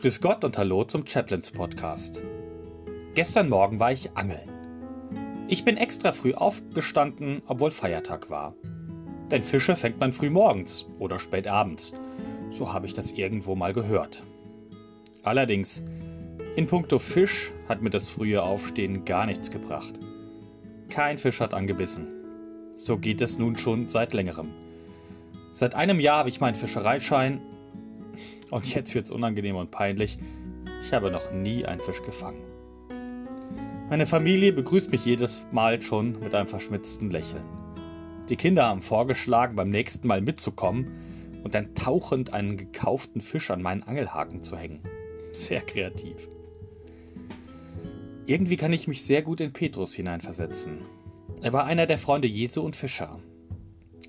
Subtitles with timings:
[0.00, 2.22] Grüß Gott und Hallo zum Chaplains Podcast.
[3.14, 4.48] Gestern Morgen war ich angeln.
[5.46, 8.54] Ich bin extra früh aufgestanden, obwohl Feiertag war.
[9.30, 11.92] Denn Fische fängt man früh morgens oder spät abends.
[12.50, 14.24] So habe ich das irgendwo mal gehört.
[15.22, 15.82] Allerdings,
[16.56, 20.00] in puncto Fisch hat mir das frühe Aufstehen gar nichts gebracht.
[20.88, 22.06] Kein Fisch hat angebissen.
[22.74, 24.48] So geht es nun schon seit längerem.
[25.52, 27.42] Seit einem Jahr habe ich meinen Fischereischein
[28.50, 30.18] und jetzt wird's unangenehm und peinlich.
[30.82, 32.42] Ich habe noch nie einen Fisch gefangen.
[33.88, 37.42] Meine Familie begrüßt mich jedes Mal schon mit einem verschmitzten Lächeln.
[38.28, 40.92] Die Kinder haben vorgeschlagen, beim nächsten Mal mitzukommen
[41.42, 44.80] und dann tauchend einen gekauften Fisch an meinen Angelhaken zu hängen.
[45.32, 46.28] Sehr kreativ.
[48.26, 50.78] Irgendwie kann ich mich sehr gut in Petrus hineinversetzen.
[51.42, 53.18] Er war einer der Freunde Jesu und Fischer.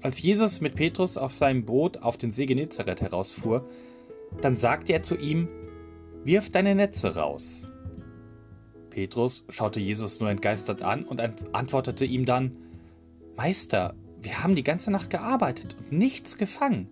[0.03, 3.67] Als Jesus mit Petrus auf seinem Boot auf den See Genezareth herausfuhr,
[4.39, 5.47] dann sagte er zu ihm,
[6.23, 7.67] Wirf deine Netze raus.
[8.91, 11.19] Petrus schaute Jesus nur entgeistert an und
[11.51, 12.57] antwortete ihm dann,
[13.35, 16.89] Meister, wir haben die ganze Nacht gearbeitet und nichts gefangen.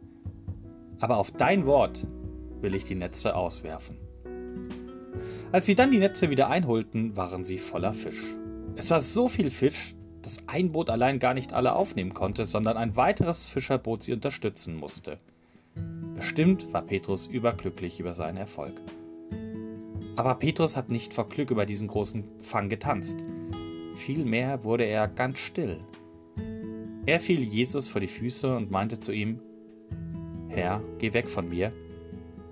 [1.00, 2.08] Aber auf dein Wort
[2.62, 3.98] will ich die Netze auswerfen.
[5.52, 8.36] Als sie dann die Netze wieder einholten, waren sie voller Fisch.
[8.76, 12.78] Es war so viel Fisch, dass ein Boot allein gar nicht alle aufnehmen konnte, sondern
[12.78, 15.20] ein weiteres Fischerboot sie unterstützen musste.
[16.20, 18.74] Bestimmt war Petrus überglücklich über seinen Erfolg.
[20.18, 23.24] Aber Petrus hat nicht vor Glück über diesen großen Fang getanzt.
[23.96, 25.80] Vielmehr wurde er ganz still.
[27.06, 29.40] Er fiel Jesus vor die Füße und meinte zu ihm,
[30.50, 31.72] Herr, geh weg von mir,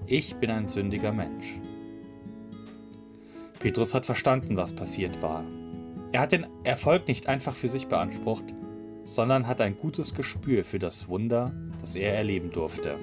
[0.06, 1.60] ich bin ein sündiger Mensch.
[3.60, 5.44] Petrus hat verstanden, was passiert war.
[6.14, 8.46] Er hat den Erfolg nicht einfach für sich beansprucht,
[9.04, 11.52] sondern hat ein gutes Gespür für das Wunder,
[11.82, 12.98] das er erleben durfte.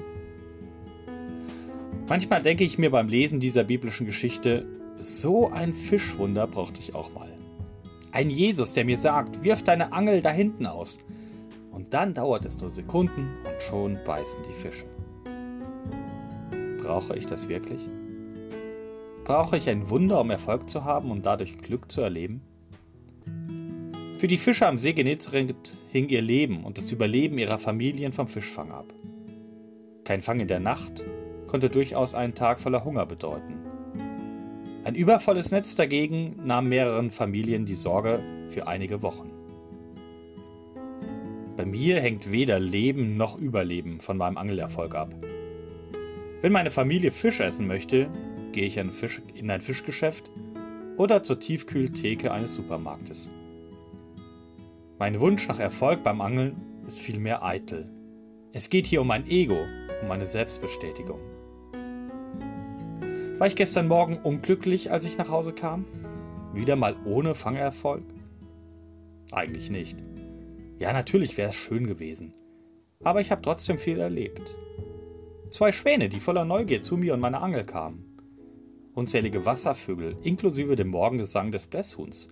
[2.06, 4.66] Manchmal denke ich mir beim Lesen dieser biblischen Geschichte,
[4.98, 7.32] so ein Fischwunder brauchte ich auch mal.
[8.12, 10.98] Ein Jesus, der mir sagt, wirf deine Angel da hinten aus.
[11.72, 14.84] Und dann dauert es nur Sekunden und schon beißen die Fische.
[16.82, 17.80] Brauche ich das wirklich?
[19.24, 22.42] Brauche ich ein Wunder, um Erfolg zu haben und dadurch Glück zu erleben?
[24.18, 28.28] Für die Fischer am See Genezareth hing ihr Leben und das Überleben ihrer Familien vom
[28.28, 28.92] Fischfang ab.
[30.04, 31.02] Kein Fang in der Nacht,
[31.54, 33.60] konnte durchaus einen Tag voller Hunger bedeuten.
[34.82, 39.30] Ein übervolles Netz dagegen nahm mehreren Familien die Sorge für einige Wochen.
[41.56, 45.14] Bei mir hängt weder Leben noch Überleben von meinem Angelerfolg ab.
[46.40, 48.08] Wenn meine Familie Fisch essen möchte,
[48.50, 50.32] gehe ich in ein Fischgeschäft
[50.96, 53.30] oder zur Tiefkühltheke eines Supermarktes.
[54.98, 57.88] Mein Wunsch nach Erfolg beim Angeln ist vielmehr eitel.
[58.52, 59.58] Es geht hier um mein Ego,
[60.02, 61.20] um meine Selbstbestätigung.
[63.36, 65.86] War ich gestern Morgen unglücklich, als ich nach Hause kam?
[66.52, 68.04] Wieder mal ohne Fangerfolg?
[69.32, 69.98] Eigentlich nicht.
[70.78, 72.32] Ja, natürlich wäre es schön gewesen.
[73.02, 74.54] Aber ich habe trotzdem viel erlebt.
[75.50, 78.04] Zwei Schwäne, die voller Neugier zu mir und meiner Angel kamen.
[78.94, 82.28] Unzählige Wasservögel, inklusive dem Morgengesang des Blässhuhns.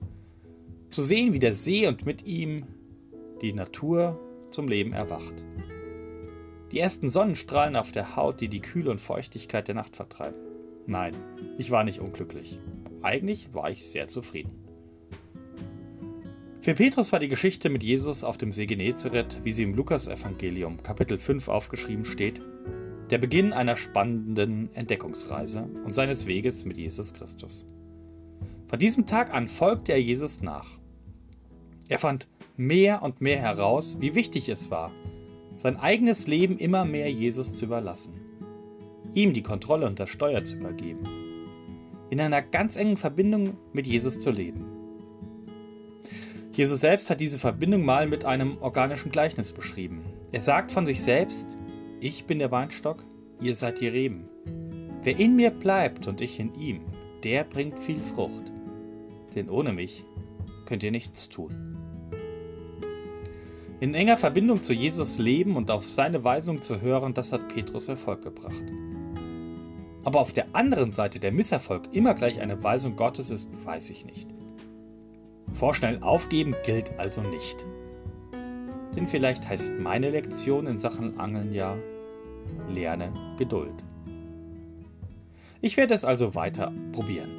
[0.91, 2.65] Zu sehen, wie der See und mit ihm
[3.41, 4.21] die Natur
[4.53, 5.45] zum Leben erwacht.
[6.71, 10.52] Die ersten Sonnenstrahlen auf der Haut, die die Kühle und Feuchtigkeit der Nacht vertreiben.
[10.87, 11.15] Nein,
[11.59, 12.59] ich war nicht unglücklich.
[13.03, 14.50] Eigentlich war ich sehr zufrieden.
[16.60, 20.82] Für Petrus war die Geschichte mit Jesus auf dem See Genezareth, wie sie im Lukasevangelium
[20.82, 22.41] Kapitel 5 aufgeschrieben steht,
[23.10, 27.66] der Beginn einer spannenden Entdeckungsreise und seines Weges mit Jesus Christus.
[28.69, 30.78] Von diesem Tag an folgte er Jesus nach.
[31.88, 34.92] Er fand mehr und mehr heraus, wie wichtig es war,
[35.56, 38.31] sein eigenes Leben immer mehr Jesus zu überlassen
[39.15, 41.01] ihm die Kontrolle und das Steuer zu übergeben,
[42.10, 44.65] in einer ganz engen Verbindung mit Jesus zu leben.
[46.53, 50.04] Jesus selbst hat diese Verbindung mal mit einem organischen Gleichnis beschrieben.
[50.33, 51.57] Er sagt von sich selbst,
[52.01, 53.04] ich bin der Weinstock,
[53.41, 54.28] ihr seid die Reben.
[55.03, 56.83] Wer in mir bleibt und ich in ihm,
[57.25, 58.53] der bringt viel Frucht.
[59.34, 60.04] Denn ohne mich
[60.66, 61.77] könnt ihr nichts tun.
[63.81, 67.89] In enger Verbindung zu Jesus leben und auf seine Weisung zu hören, das hat Petrus
[67.89, 68.63] Erfolg gebracht.
[70.04, 74.04] Aber auf der anderen Seite der Misserfolg immer gleich eine Weisung Gottes ist, weiß ich
[74.04, 74.28] nicht.
[75.53, 77.66] Vorschnell aufgeben gilt also nicht.
[78.97, 81.77] Denn vielleicht heißt meine Lektion in Sachen Angeln ja,
[82.69, 83.84] lerne Geduld.
[85.60, 87.31] Ich werde es also weiter probieren.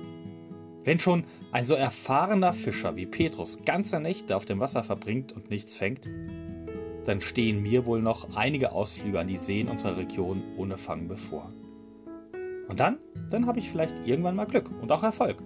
[0.83, 5.49] Wenn schon ein so erfahrener Fischer wie Petrus ganze Nächte auf dem Wasser verbringt und
[5.49, 6.09] nichts fängt,
[7.05, 11.51] dann stehen mir wohl noch einige Ausflüge an die Seen unserer Region ohne Fang bevor.
[12.73, 12.97] Und dann
[13.29, 15.37] dann habe ich vielleicht irgendwann mal Glück und auch Erfolg.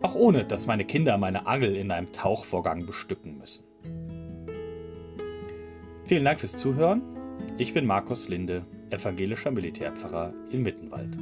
[0.00, 3.64] Auch ohne, dass meine Kinder meine Angel in einem Tauchvorgang bestücken müssen.
[6.04, 7.02] Vielen Dank fürs Zuhören.
[7.58, 11.18] Ich bin Markus Linde, evangelischer Militärpfarrer in Mittenwald.